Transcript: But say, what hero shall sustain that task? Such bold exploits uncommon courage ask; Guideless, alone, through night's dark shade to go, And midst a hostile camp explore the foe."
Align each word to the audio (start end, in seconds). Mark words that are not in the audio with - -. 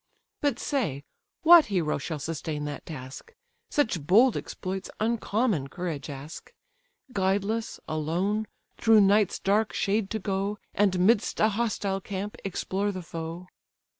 But 0.41 0.57
say, 0.57 1.03
what 1.43 1.67
hero 1.67 1.99
shall 1.99 2.17
sustain 2.17 2.65
that 2.65 2.87
task? 2.87 3.35
Such 3.69 4.01
bold 4.01 4.35
exploits 4.35 4.89
uncommon 4.99 5.67
courage 5.67 6.09
ask; 6.09 6.51
Guideless, 7.13 7.79
alone, 7.87 8.47
through 8.77 9.01
night's 9.01 9.37
dark 9.37 9.73
shade 9.73 10.09
to 10.09 10.17
go, 10.17 10.57
And 10.73 11.01
midst 11.01 11.39
a 11.39 11.49
hostile 11.49 12.01
camp 12.01 12.35
explore 12.43 12.91
the 12.91 13.03
foe." 13.03 13.45